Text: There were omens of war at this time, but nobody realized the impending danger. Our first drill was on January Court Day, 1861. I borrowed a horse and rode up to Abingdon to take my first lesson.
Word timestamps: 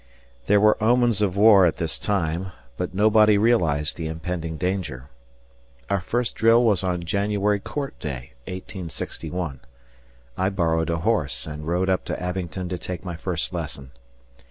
There 0.47 0.59
were 0.59 0.83
omens 0.83 1.21
of 1.21 1.37
war 1.37 1.67
at 1.67 1.75
this 1.75 1.99
time, 1.99 2.51
but 2.75 2.95
nobody 2.95 3.37
realized 3.37 3.97
the 3.97 4.07
impending 4.07 4.57
danger. 4.57 5.11
Our 5.91 6.01
first 6.01 6.33
drill 6.33 6.63
was 6.63 6.83
on 6.83 7.03
January 7.03 7.59
Court 7.59 7.99
Day, 7.99 8.33
1861. 8.47 9.59
I 10.39 10.49
borrowed 10.49 10.89
a 10.89 10.97
horse 10.97 11.45
and 11.45 11.67
rode 11.67 11.87
up 11.91 12.03
to 12.05 12.19
Abingdon 12.19 12.67
to 12.69 12.79
take 12.79 13.05
my 13.05 13.15
first 13.15 13.53
lesson. 13.53 13.91